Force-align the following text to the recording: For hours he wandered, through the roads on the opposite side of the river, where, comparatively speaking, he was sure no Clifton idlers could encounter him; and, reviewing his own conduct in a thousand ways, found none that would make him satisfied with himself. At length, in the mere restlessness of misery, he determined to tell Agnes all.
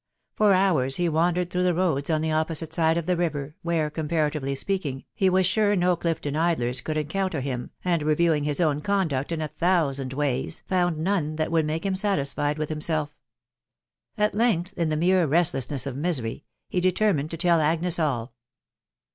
For 0.35 0.55
hours 0.55 0.95
he 0.95 1.07
wandered, 1.07 1.51
through 1.51 1.61
the 1.61 1.75
roads 1.75 2.09
on 2.09 2.21
the 2.21 2.31
opposite 2.31 2.73
side 2.73 2.97
of 2.97 3.05
the 3.05 3.15
river, 3.15 3.55
where, 3.61 3.91
comparatively 3.91 4.55
speaking, 4.55 5.03
he 5.13 5.29
was 5.29 5.45
sure 5.45 5.75
no 5.75 5.95
Clifton 5.95 6.35
idlers 6.35 6.81
could 6.81 6.97
encounter 6.97 7.39
him; 7.41 7.69
and, 7.85 8.01
reviewing 8.01 8.43
his 8.43 8.59
own 8.59 8.81
conduct 8.81 9.31
in 9.31 9.41
a 9.41 9.47
thousand 9.47 10.13
ways, 10.13 10.63
found 10.65 10.97
none 10.97 11.35
that 11.35 11.51
would 11.51 11.67
make 11.67 11.85
him 11.85 11.95
satisfied 11.95 12.57
with 12.57 12.69
himself. 12.69 13.15
At 14.17 14.33
length, 14.33 14.73
in 14.75 14.89
the 14.89 14.97
mere 14.97 15.27
restlessness 15.27 15.85
of 15.85 15.95
misery, 15.95 16.45
he 16.67 16.81
determined 16.81 17.29
to 17.29 17.37
tell 17.37 17.61
Agnes 17.61 17.99
all. 17.99 18.33